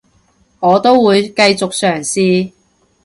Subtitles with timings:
[0.61, 2.51] 我都會繼續嘗試